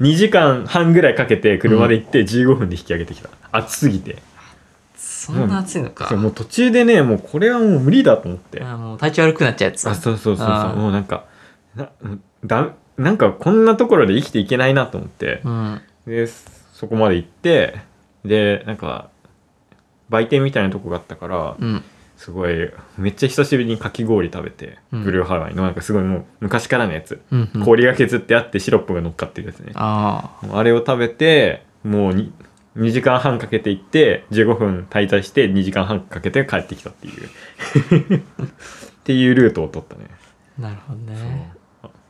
[0.00, 4.22] 2時間半ぐらいかけて車で行って15分で引き上げてきた暑すぎて
[4.96, 6.08] そんな暑いのか。
[6.08, 9.88] そうもう途中でねもうこれはもう無理だと思ってあもう体調悪くなっちゃうやつ。
[9.88, 11.24] あそうそうそうそうもうなんか
[11.76, 11.88] な
[12.44, 15.80] だなんかこんなところで生きていけないなと思って、うん。
[16.06, 16.26] で
[16.72, 17.76] そこまで行って
[18.24, 19.08] でなんか
[20.08, 21.82] 売店みたいなとこがあったからうん。
[22.16, 25.04] すごいめっちゃ久しぶりにかき氷食べて、うん。
[25.04, 27.64] ブルーハワイのなんかすごいもう昔からのやつ、うん、うん。
[27.64, 29.60] 氷が削ってあってシロップが乗っかってるやつ。
[29.60, 32.32] ねああれを食べてもうに
[32.76, 38.16] 2時間半かけて行って15分滞在して2時間半かけて帰ってきたっていう。
[38.18, 38.22] っ
[39.04, 40.06] ていうルートを取ったね。
[40.58, 40.62] あ。
[40.62, 41.52] なるほどね。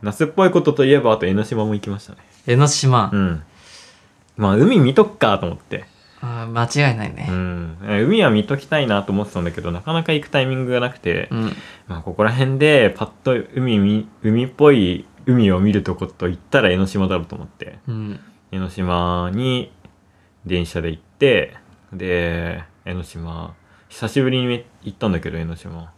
[0.03, 2.19] 夏っぽいことといえばあと江ノ島も行きましたね。
[2.47, 3.11] 江ノ島。
[3.13, 3.43] うん。
[4.37, 5.85] まあ海見とくかと思って
[6.25, 7.33] あー間違いないねう。
[7.33, 11.53] ん海は見ときたいなと思ってたんだけどなかなか行くタイミングがなくて、うん。
[11.87, 18.21] まあここら辺でパッと海見海っぽい海を見るとこと言ったら江ノ島だろうと思ってうん。
[18.53, 19.73] 江ノ島に
[20.47, 21.55] 電車で行って
[21.93, 23.55] で江ノ島
[23.89, 25.93] 久しぶりに行ったんだけど江ノ島、ま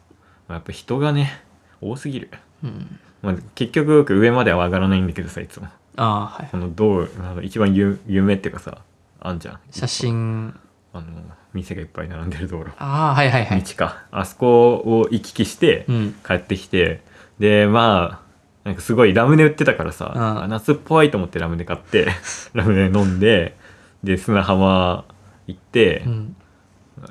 [0.49, 1.43] あ、やっぱ人がね
[1.81, 2.31] 多すぎる、
[2.65, 2.99] うん。
[3.23, 8.79] まあ、結局僕上までは上がらないんだけどさいつもああはいこのどうあの一番有有名っていうかさ
[9.21, 9.61] あんじゃん。
[9.71, 10.55] 写真。
[10.93, 11.07] あの
[11.53, 12.71] 店がいっぱい並んでる道路。
[12.79, 13.63] ああはいはいはい。
[13.63, 14.05] 道か。
[14.11, 16.15] あそこを行き来してうん。
[16.27, 17.03] 帰ってきて
[17.39, 18.27] でまあ
[18.69, 20.43] なんかすごいラムネ売ってたからさ、うん。
[20.45, 22.09] あ夏っぽいと思ってラムネ買って
[22.55, 23.57] ラムネ飲んで
[24.05, 25.05] で砂浜
[25.47, 26.37] 行ってう、ん。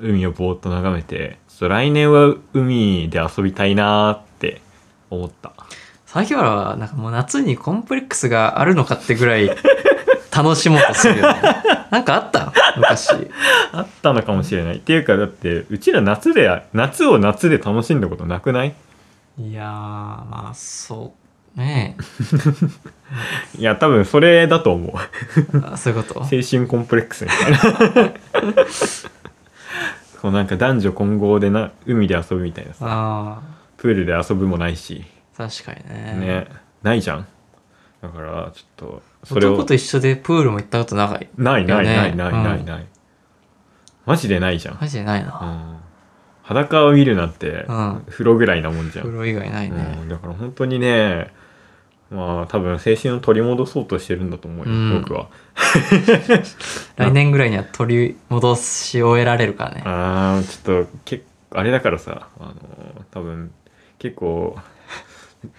[0.00, 4.60] 海をぼーっと眺めてちょっと来年は海で遊びたいなーって
[5.10, 5.52] 思った。
[6.06, 9.50] 榊原はなんかもう夏にコンプレックスがあるのかってぐらい
[10.36, 11.40] 楽しもうとするよね。
[11.90, 12.52] なんかあった？
[12.76, 13.10] 昔。
[13.72, 14.76] あったのかもしれない。
[14.76, 18.74] っていうかだってうちら夏で夏を夏で楽しんだことなくない？
[19.38, 21.14] いやーまあそ
[21.56, 21.96] うね。
[23.58, 24.96] いや多分それだと思う。
[25.64, 26.20] あそういうこと？
[26.20, 27.58] 青春コンプレックスみたいな。
[30.20, 32.86] こうなんか男女混合でな海で遊ぶみたいなさ。
[32.88, 33.40] あ
[33.76, 35.04] プールで遊ぶもないし。
[35.38, 36.16] あ確かにね。
[36.18, 36.46] ね。
[36.82, 37.26] ないじゃん
[38.02, 42.86] だからちょっとそれを男と一緒でプールも行ったこと長いないないないないないない、
[44.04, 45.76] マジでないじゃん、マジでないな、うん、
[46.42, 48.04] 裸を見るなんてうん。
[48.08, 51.32] 風呂ぐらいなもんじゃん、風呂以外ないね、うん、だから本当にね
[52.10, 55.02] まあ多分青春を取り戻そうとしてるんだと思うよ、うん。
[55.02, 55.28] 僕は。
[56.96, 59.82] 来年ぐらいには取り戻し終えられるからね。
[59.84, 62.54] あーちょっとけあれだからさあの
[63.10, 63.50] 多分
[63.98, 64.56] 結構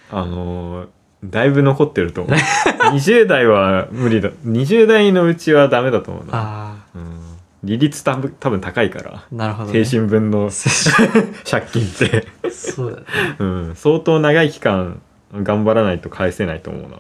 [0.10, 0.88] あの
[1.24, 2.38] だいぶ残ってると思う。
[2.94, 4.30] 20代は無理だ。
[4.46, 7.20] 20代のうちはダメだと思うな、あうん、
[7.64, 9.12] 利率多分多分高いから。
[9.16, 10.52] あなるほど、ね、青春分の
[11.50, 13.06] 借金って、そうだね。
[13.40, 15.02] うん、相当長い期間
[15.34, 16.90] 頑張らないと返せないと思うな。
[16.90, 16.96] ど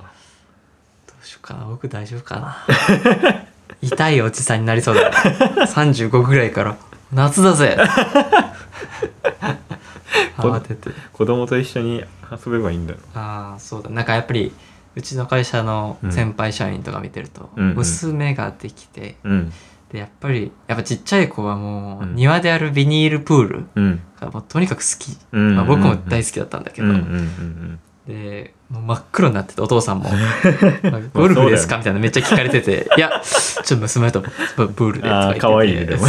[1.21, 1.65] うしようかな。
[1.65, 3.45] 僕大丈夫かな。
[3.81, 5.15] 痛いおじさんになりそうだね。
[5.67, 6.75] 35ぐらいから。
[7.13, 7.77] 夏だぜ。
[9.39, 9.66] こ
[10.37, 10.89] 慌てて。
[11.13, 13.89] 子供と一緒に遊べばいいんだよああそうだ。
[13.89, 14.51] なんかやっぱり
[14.95, 17.75] うちの会社の先輩社員とか見てると、うんうん。
[17.75, 19.53] 娘ができてうん。
[19.91, 22.15] でやっぱりやっぱちっちゃい子はもううん。
[22.15, 24.01] 庭であるビニールプールうん。
[24.19, 27.79] がもうとにかく好き、うんまあ、僕も大好きだったんだけど、うんうんうん。
[28.07, 30.09] でもう真っ黒になっててお父さんも
[31.13, 35.37] 「ゴルフですか?」みたいなのめっちゃ聞かれてて「いやちょっと娘とプールで」とか言ってて。
[35.37, 36.05] あーかわいいねでも。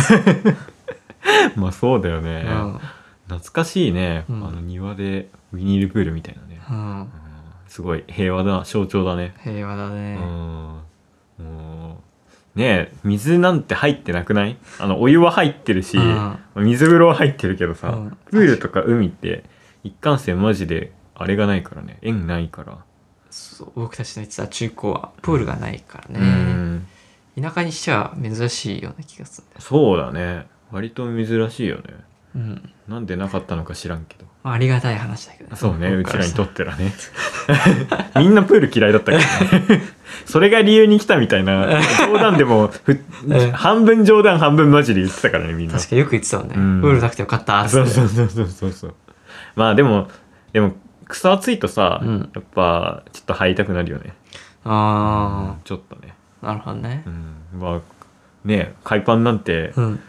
[1.57, 2.81] まあそうだよね、うん
[3.29, 4.47] 懐かしいね、うん。
[4.47, 7.01] あの庭でビニールプールみたいなね、うん。
[7.01, 7.09] うん。
[7.69, 9.35] すごい平和だ象徴だね。
[9.45, 9.95] 平和だうん。
[9.95, 10.19] ね、
[11.38, 12.03] も
[12.57, 14.57] うねえ水なんて入ってなくない？
[14.81, 16.38] あのお湯は入ってるし、うん。
[16.57, 18.19] 水風呂は入ってるけどさ、うん。
[18.31, 19.45] プールとか海って
[19.85, 21.99] 一貫性マジであれがないからね。
[22.01, 22.79] 縁ないから、
[23.31, 26.87] そう僕たちの言ってた中高はプールがないからうね、ん。
[27.41, 30.47] 田舎にしては珍しいような気がするんだよそうだね。
[30.73, 31.85] 割と珍しいよね
[32.35, 32.73] うん。
[32.88, 34.27] なんでなかったのか知らんけど。
[34.43, 36.93] まあ、ありがたい話だけどそうねうちらにとっってらね。
[38.17, 39.83] みんなプール嫌いだったからね。
[40.27, 43.51] それが理由に来たみたいな冗談でもふうん。
[43.53, 45.75] 半分冗談半分マジで言ってたからねみんな。
[45.75, 46.81] 確かによく言ってたもんね、うん。
[46.81, 48.95] プールなくてよかったっつそうそうそうそうそう。
[49.57, 50.09] まあでも
[50.53, 50.75] でも
[51.09, 52.31] 草暑いとさ、うん。
[52.35, 54.14] やっぱちょっと入りたくなるよね。
[54.64, 56.14] あちょっとね。
[56.43, 57.03] あなるほどね。
[57.07, 57.61] うん。
[57.61, 57.81] まあ
[58.45, 60.01] ね海パンなんてうん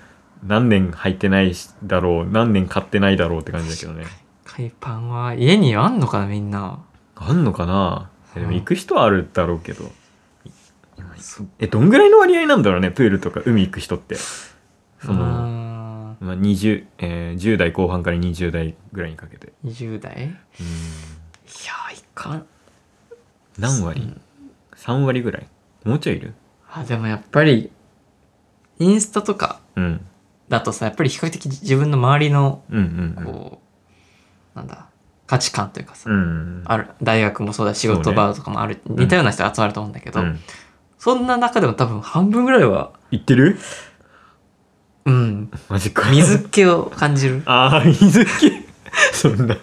[0.43, 4.05] 何年履いてないしだろう何年買ってないだろうって感じだけどね。
[4.45, 6.79] 海パンは家にあんのかなみんな。
[7.15, 8.09] あんのかな？
[8.35, 9.91] でも行く人はあるだろうけど。
[11.17, 14.15] そえどんぐらいの割合なんだろうねプールとか海行く人って。
[14.15, 19.53] その、あまあ、20、えー10代後半から20代ぐらいにかけて。
[19.65, 20.13] ー20代？
[20.15, 21.97] いやうん。
[21.97, 22.45] いかん。
[23.57, 24.21] 何割、うん。
[24.75, 25.47] 3割ぐらい？
[25.83, 26.33] もうちょいいる？
[26.71, 27.71] あでもやっぱり
[28.79, 30.05] インスタとかうん
[30.49, 33.33] だとさやっぱり比較的自分の周りのうんうんうん。
[33.33, 33.61] こ
[34.55, 34.87] う、なんだ
[35.27, 40.39] 価値観というかさ、うんある大学もそうだし仕事場とかもある、似たような人が集まると思うんだけど、うん。
[40.97, 43.57] そんな中でも多分半分ぐらいは行ってる？
[45.05, 45.51] うん。
[45.69, 46.09] マジか。
[46.09, 47.43] 水気を感じる。
[47.47, 48.51] ああ水気？
[49.13, 49.55] そんな。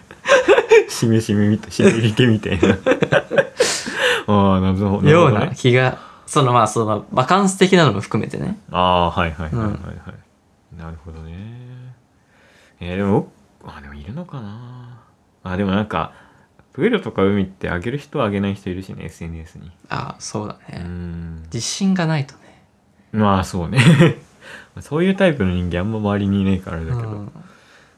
[0.88, 2.78] しめしめみたいしめり気みたいな。
[4.28, 8.58] ああなるほどような気がそのまあそのバカンス的なのも含めてね。
[8.70, 9.74] ああはいはいはいはいはい、
[10.76, 11.32] なるほどね。
[12.80, 13.32] えー、でも
[13.64, 15.02] あでもいるのかな。
[15.42, 16.12] あでもなんか
[16.72, 19.70] プールとか海ってあげる人はあげない人いるしね SNS に。
[19.88, 21.42] ああそうだうね、ん。
[21.44, 22.62] 自信がないとね。
[23.12, 23.78] まあそうね。
[24.80, 27.32] そういうタイプの人間あんま周りにいないからあれだけど、うん。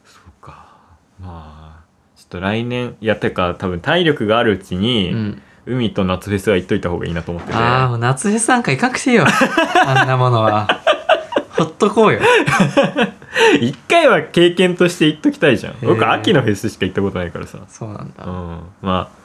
[0.05, 0.67] そうか。
[1.21, 1.85] まあ
[2.17, 5.43] ちょっと来年いやてか多分体力があるうちに、うん。
[5.67, 7.55] 海と夏フェスは行っといた方がいいなと思ってて。
[7.59, 9.27] ああもう夏フェスなんか行かなくていいよ。
[9.87, 10.67] あんなものは
[11.59, 12.21] ほっとこうよ。
[13.61, 15.75] 一回は経験として行っときたいじゃん。
[15.83, 17.59] 僕秋のフェスしか行ったことないからさ。
[17.69, 18.61] そうなんだ、うん。
[18.83, 19.19] まあ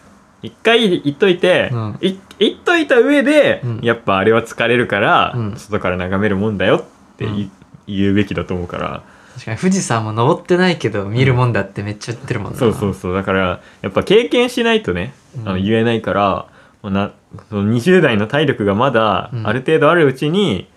[0.43, 1.98] 一回言っといて、うん。
[2.02, 3.80] い言っといた上で、うん。
[3.82, 5.54] やっぱあれは疲れるから、うん。
[5.56, 6.80] 外から眺めるもんだよっ
[7.17, 7.52] て言,、うん。
[7.88, 9.04] 言うべきだと思うから、
[9.36, 12.60] 確かに富士山も登ってないけど見るもんだってめっちゃ言ってるもんな。
[12.60, 13.13] そうそうそう。
[13.15, 15.50] だからやっぱ経験しないとね、うん。
[15.50, 16.46] あの言えないから
[16.84, 17.12] な
[17.50, 19.48] その20代の体力がまだうん。
[19.48, 20.67] ある程度あるうちに、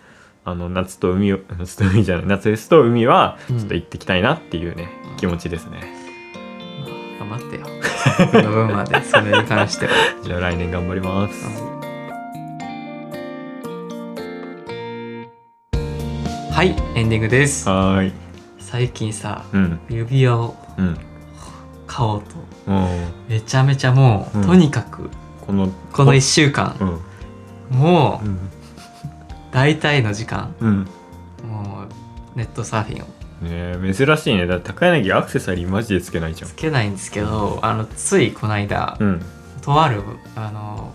[0.49, 3.59] あの夏と海を 夏と海じゃない夏フェスと海はうん。
[3.59, 5.93] ちょっと行ってきたいなっていうね、気持ちですね。
[7.19, 7.67] 頑張ってよ。
[8.31, 9.93] この分までそれに関しては。
[10.23, 11.45] じゃあ来年頑張ります、
[16.53, 16.77] はい。
[16.95, 17.69] エンディングです。
[17.69, 18.13] はーい。
[18.61, 19.81] 最近さうん。
[19.89, 20.97] 指輪をうん。
[21.89, 22.71] 買おうと。
[22.71, 22.89] も
[23.29, 24.47] めちゃめちゃもう、うん。
[24.47, 25.11] とにかくう
[25.45, 27.77] このこの1週間うん。
[27.81, 28.39] もううん
[29.53, 30.89] 大体の時間うん。
[31.49, 31.85] も
[32.35, 33.07] うネットサーフィンを。
[33.43, 34.47] ねえ珍しいね。
[34.47, 36.51] だって高柳アクセサリーマジでつけないじゃん。
[36.51, 39.23] つけないんですけどあのついこの間、うん。
[39.63, 40.03] とある
[40.35, 40.93] あの、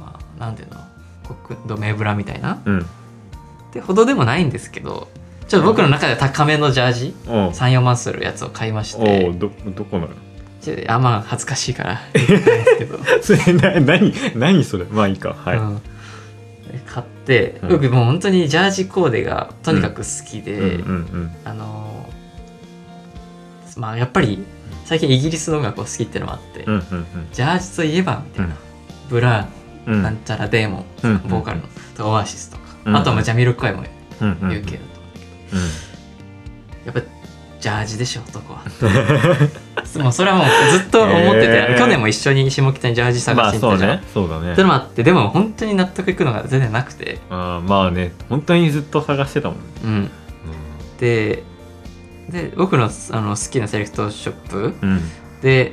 [0.00, 0.80] まあ、なんていうの
[1.46, 2.62] 国土名ブラみたいな？
[2.64, 2.80] うん。
[2.80, 2.84] っ
[3.72, 5.08] てほどでもないんですけど
[5.48, 9.32] ちょっと僕の中で高めのジャージおう34万するやつを買いまして。
[9.32, 10.10] どどこなの？
[10.88, 12.00] あまあ恥ずかしいから。
[12.14, 14.84] 言えないですけど、 それな何何それ？
[14.84, 15.34] まあいいか。
[15.34, 15.82] はい、うん
[17.26, 17.68] 買って、うん。
[17.70, 20.78] 僕もう本当にジャージコーデがとにかく好きで、
[21.44, 24.44] あのーまあやっぱり
[24.84, 26.64] 最近イギリスの音楽を好きっていうのもあって、
[27.32, 28.54] ジャージといえばみたいな、
[29.08, 31.64] ブラーなんちゃらデーモン、うんボーカルの
[31.96, 33.82] とかオアシスとか、うんあとはまあジャミロクワイも
[34.20, 34.76] うんうん UK だと、
[36.86, 37.00] やっぱ
[37.64, 38.60] ジャージでしょ男は。
[40.02, 40.46] もうそれはもう
[40.78, 41.78] ずっと思ってて、へー。
[41.78, 44.52] 去年も一緒に下北にジャージ探まあそうしに行ったじゃん、ねそうだね。
[44.52, 50.10] ってのもあってでも本当に納得いくのが全然なくて、あーまあね本当にずっと探してたもんね、うん、
[51.00, 51.42] で
[52.28, 54.74] で僕のあの好きなセレクトショップ。
[54.82, 55.00] うん。
[55.40, 55.72] で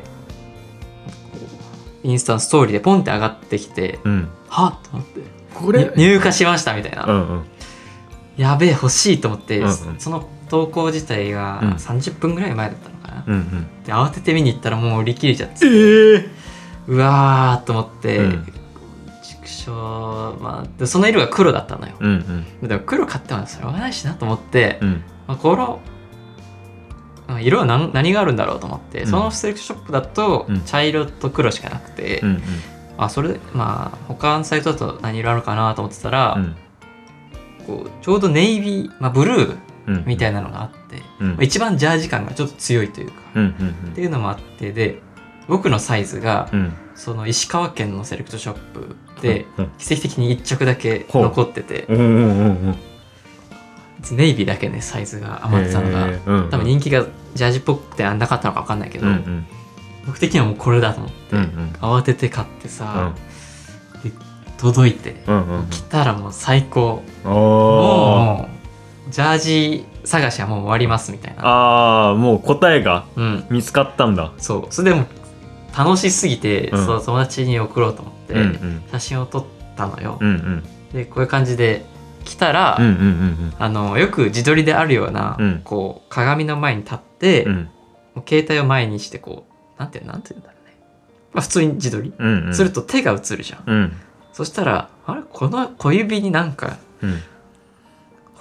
[2.04, 4.30] インスタのストーリーでポンって上がってきて、うん。
[4.48, 5.20] はっと思って。
[5.54, 7.46] こに入荷しましたみたいな、うんうん。
[8.38, 9.74] やべえ欲しいと思って、うんうん。
[10.00, 11.70] その投稿自体がうん。
[11.72, 13.84] 30分ぐらい前だったのかな、うんうん。
[13.86, 15.66] で慌てて見に行ったらもう売り切れちゃって。
[15.66, 16.30] ええ
[16.88, 18.54] うわーと思って、うん。
[19.24, 19.72] 畜生
[20.42, 22.68] まあでその色が黒だったのよ、うんうん。
[22.68, 25.04] でも黒買ってもしょうがないしなと思って、うん。
[25.26, 25.80] まあ、この
[27.28, 29.08] まあ色は何何があるんだろうと思って、うん。
[29.08, 30.62] そのセレクトショップだとうん。
[30.62, 32.42] 茶色と黒しかなくて、うんうん。
[32.98, 36.56] あそれでまあ他のサイトだと何色あるかなと思ってたら、うん。
[37.66, 39.60] こうちょうどネイビー、まあ、ブルーうん
[40.06, 41.02] みたいなのがあって、
[41.44, 43.14] 一番ジャージ感がちょっと強いというか、
[43.92, 45.02] っていうのもあってで
[45.48, 46.74] 僕のサイズが、うん。
[46.94, 51.88] その石川県のセレクトショップで、うん奇跡的に1着だけ残ってて、
[54.12, 56.10] ネイビーだけねサイズが余ってたのが、
[56.50, 59.08] 多分人気がジャージっぽくてなかったのか分かんないけど、
[60.06, 61.36] 僕的にはもうこれだと思って、
[61.80, 63.14] 慌てて買ってさ、
[64.04, 64.12] で
[64.58, 65.24] 届いて、
[65.72, 67.02] 来たらもう最高。
[67.24, 68.61] もう
[69.10, 71.42] ジャージ探しはもう終わりますみたいな。
[71.46, 73.46] ああもう答えがうん。
[73.50, 74.32] 見つかったんだ。
[74.38, 74.74] そう。
[74.74, 75.06] それでも
[75.78, 76.86] 楽しすぎて、うん。
[76.86, 78.84] そう友達に送ろうと思って、うんうん。
[78.92, 80.64] 写真を撮ったのよ、うんうん。
[80.94, 81.86] でこういう感じで
[82.24, 83.54] 来たら、うんうんうん。
[83.58, 85.62] あのよく自撮りであるような、うん。
[85.64, 87.70] こう鏡の前に立って、うん。
[88.16, 89.46] もう携帯を前にしてこ
[89.78, 90.76] うなんてなんて言うんだろうね、
[91.34, 92.56] まあ、普通に自撮り、うんうん。
[92.56, 93.94] すると手が映るじゃん、うん。
[94.34, 95.22] そしたらあれ？
[95.30, 97.22] この小指になんかうん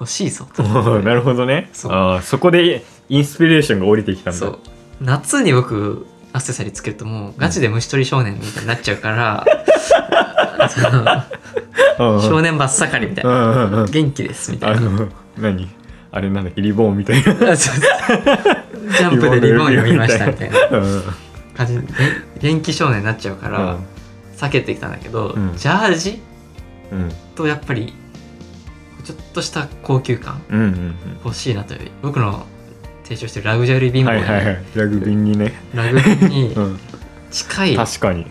[0.01, 0.63] 欲しいぞと。
[1.01, 1.69] なるほどね。
[1.73, 1.93] そう。
[1.93, 4.39] あーそこでインスピレーションが降りてきたんだ。
[4.39, 4.59] そう。
[5.01, 9.45] 夏に僕アクセサリーつけるともうガチで虫取り少年みたいになっちゃうから、
[11.99, 14.77] 少年ばっさかりみたいな、元気ですみたいな。
[14.79, 15.09] あの
[15.39, 15.69] 何？
[16.13, 17.57] あれなんだっけリボンみたいな。
[17.57, 20.79] ジャンプでリボン読みましたみたいな。
[20.79, 21.03] うん。
[21.57, 21.83] 感じで
[22.41, 23.77] 元気少年になっちゃうから、
[24.37, 25.53] 避けてきたんだけど、うん。
[25.57, 26.21] ジャージ
[26.93, 27.13] うん。
[27.37, 27.95] とやっぱり
[29.03, 32.47] ちょっとした高級感うんうん欲しいなという僕の
[33.05, 34.65] 提唱してるラグジュアリービうんンゴに、はいはいはい。
[34.75, 35.53] ラグビーにね。
[35.75, 36.79] ラグビーにうん。
[37.31, 38.27] 近い確かに。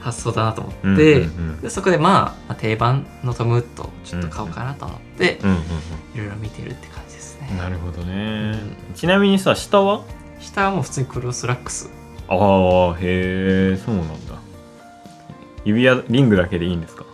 [0.00, 1.60] 発想だなと思って、うんうんうん。
[1.60, 5.56] でそこでまあまあ定番のトムウッドをちょっと買おうかなと思って、うんうん
[6.14, 7.48] いろいろ見てるって感じですね。
[7.50, 8.54] うんなるほどね。
[8.94, 10.04] ちなみにさ下は？
[10.38, 11.90] 下はもう普通にクロスラックス。
[12.28, 14.36] ああへえそうなんだ。
[15.64, 17.05] 指輪リングだけでいいんですか？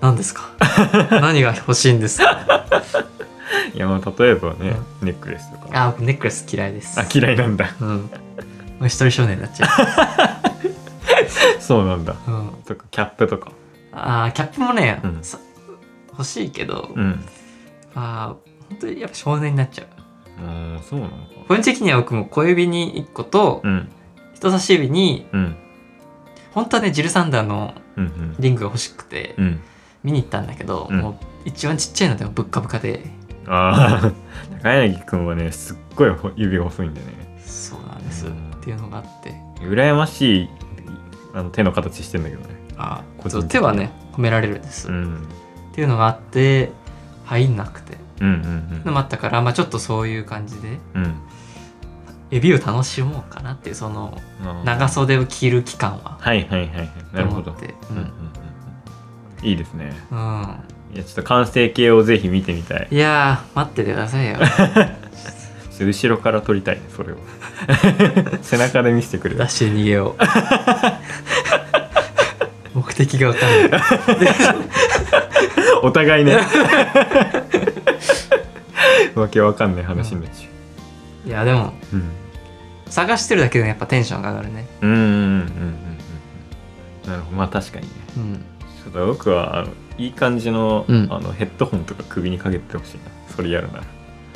[0.00, 0.50] 何ですか？
[1.20, 2.66] 何が欲しいんですか？
[3.74, 5.68] いやまあ例えばね、ネックレスとか。
[5.72, 6.98] あ僕ネックレス嫌いです。
[7.00, 7.74] あ嫌いなんだ。
[7.80, 7.88] うん。
[7.88, 8.00] も
[8.82, 9.66] う一人少年になっちゃ
[11.60, 12.14] そうなんだ。
[12.26, 13.52] う、うん、とかキャップとか。
[13.92, 15.18] あーキャップもね、うん。
[15.22, 15.38] さ
[16.12, 17.24] 欲しいけど、うん。
[17.94, 19.86] あー本当にやっぱ少年になっちゃう。
[20.46, 21.16] ああそうなのか。
[21.48, 23.88] 個人的には僕も小指に1個とうん。
[24.34, 25.56] 人差し指にうん。
[26.52, 28.36] 本当はねジルサンダーのうんうん。
[28.38, 29.60] リングが欲しくてうん
[30.02, 31.00] 見に行ったんだけど、うん。
[31.00, 33.04] もう一番ちっちゃいのでもぶっかぶかで。
[33.46, 34.12] ああ
[34.62, 37.38] 高柳君はねすっごいほ指が細いんだよね。
[37.44, 39.34] そうなんです、うんっていうのがあって。
[39.60, 40.48] 羨ましい
[41.34, 42.48] あの手の形してんだけどね。
[42.76, 43.40] あ個人的に。
[43.42, 45.26] そう手はね褒められるんです、っうん。
[45.72, 46.72] ていうのがあって
[47.24, 47.96] 入んなくて。
[48.20, 51.04] うんうんのもあったから、まあ、ちょっとそういう感じでうん。
[51.04, 51.14] うん
[52.32, 54.64] 指を楽しもうかなっていうそのあー。
[54.64, 56.16] 長袖を着る期間は。
[56.20, 56.90] はいはいはいはい。
[57.12, 57.50] なるほど。
[57.50, 58.04] と思ってうんうん
[59.42, 59.92] いいですね。
[60.10, 60.18] うん、
[60.94, 62.88] いやちょっと完成形をぜひ見てみたい。
[62.90, 64.36] いやー待っててくださいよ。
[65.80, 67.16] 後ろから撮りたいねそれを。
[68.42, 70.14] 背中で見せてくれダッシュで逃げよ
[72.74, 72.78] う。
[72.78, 73.80] 目的が分かんない。
[75.82, 76.38] お互いね。
[79.14, 82.10] わけわかんない話になっちゃいやでもううん。
[82.88, 84.66] 探してるだけでやっぱテンションが上がるね。
[84.82, 85.44] うんうんうんうんうん
[87.04, 87.10] うん。
[87.10, 87.36] なるほど。
[87.36, 87.92] まあ確かにね。
[88.16, 88.44] うん
[88.84, 89.68] ちょっと僕はあの
[89.98, 91.08] いい感じの,、うん。
[91.10, 93.02] あのヘッドホンとか首にかけてほしいな。
[93.34, 93.84] それやるなら。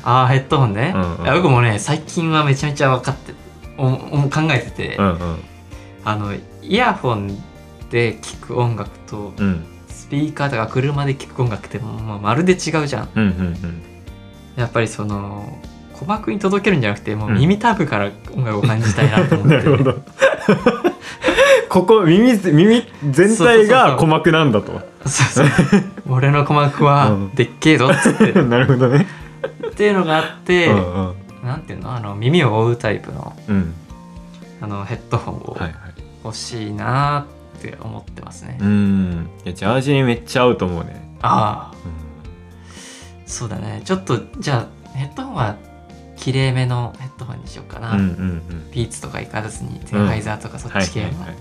[0.03, 1.25] ああヘッドホンね、うんうん。
[1.25, 3.33] いや僕もね最近はめちゃめちゃ分かって
[3.79, 3.91] おお
[4.31, 5.39] 考えてて、うんうん。
[6.05, 6.41] あのイ
[6.77, 7.37] ヤホン
[7.91, 9.65] で聴く音楽とうん。
[9.89, 13.09] スピーカーとか車で聴く音楽ってもうまるで違うじゃん。
[13.15, 13.33] うんうんう
[13.67, 13.83] ん。
[14.57, 15.59] やっぱりその
[15.95, 17.39] 鼓膜に届けるんじゃなくてもううん。
[17.39, 19.95] 耳たぶから音楽を感じたいなと思って、 なるほど
[21.75, 24.81] ここ耳ぜ耳全体が鼓膜なんだと。
[25.07, 25.47] そうそう。
[26.09, 27.35] 俺の鼓膜はうん。
[27.35, 29.09] でっけえぞっつって、 なるほどね。
[29.67, 31.15] っていうのがあって、うんうん。
[31.45, 31.93] なんていうの？
[31.93, 33.75] あの耳を覆うタイプのうん。
[34.61, 35.73] あのヘッドホンをはいはい。
[36.23, 37.27] 欲しいな
[37.59, 39.29] って思ってますね、うん。
[39.45, 41.17] いやジャージにめっちゃ合うと思うね。
[41.23, 41.75] ああ。
[41.75, 43.83] うそうだね。
[43.85, 45.57] ちょっとじゃあヘッドホンは
[46.25, 48.71] きれいめのヘッドホンにしようかな、んうんうんうん。
[48.73, 51.37] ピーツとか行かずにゼンハイザーとかそっち系の、はいはいはい。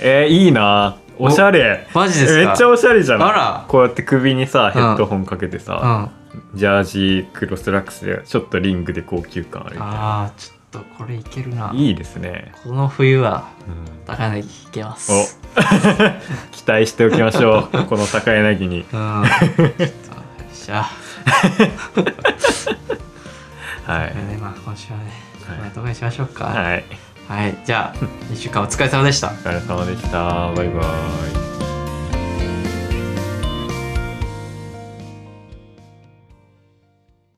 [0.00, 0.96] えー、いいな。
[1.18, 1.88] おしゃれ。
[1.92, 2.46] マジですか？
[2.50, 6.12] めっちゃおしゃれじゃないこうやって首にさヘッドホンかけてうさ、ん。
[6.56, 9.94] ジャージクロスラックスでちょっとリングで高級感あるみたいな。
[9.96, 11.72] ああちょっとこれいけるな。
[11.74, 14.04] いいですね、この冬はうん。
[14.06, 15.10] 高柳いけます。
[15.10, 15.14] お。
[16.54, 17.84] 期待しておきましょう。
[17.86, 18.86] この高柳に。
[18.92, 19.00] うん。
[19.00, 20.86] よっしゃ
[23.88, 24.10] はい。
[24.10, 25.10] それでまあ今週はね
[25.46, 25.56] はい。
[25.56, 26.44] こんなとこにしましょうか。
[26.44, 26.84] はい。
[27.26, 27.98] はい、じゃあ
[28.32, 29.28] 2週間お疲れ様でした。
[29.28, 30.52] お疲れ様でした。
[30.52, 30.80] バイバ
[31.64, 31.67] イ